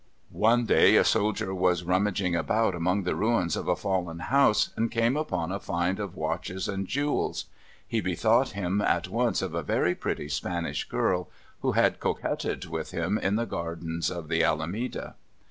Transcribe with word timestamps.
One 0.33 0.65
day 0.65 0.95
a 0.95 1.03
soldier 1.03 1.53
was 1.53 1.83
rummaging 1.83 2.35
about 2.35 2.73
among 2.73 3.03
the 3.03 3.13
ruins 3.15 3.55
of 3.55 3.67
a 3.67 3.75
fallen 3.75 4.17
house, 4.17 4.71
and 4.75 4.89
came 4.89 5.15
upon 5.15 5.51
a 5.51 5.59
find 5.59 5.99
of 5.99 6.15
watches 6.15 6.67
and 6.67 6.87
jewels. 6.87 7.45
He 7.87 8.01
bethought 8.01 8.53
him 8.53 8.81
at 8.81 9.09
once 9.09 9.43
of 9.43 9.53
a 9.53 9.61
very 9.61 9.93
pretty 9.93 10.27
Spanish 10.27 10.89
girl 10.89 11.29
who 11.59 11.73
had 11.73 11.99
coquetted 11.99 12.65
with 12.65 12.89
him 12.89 13.19
in 13.19 13.35
the 13.35 13.45
gardens 13.45 14.09
of 14.09 14.27
the 14.27 14.43
Alameda. 14.43 15.17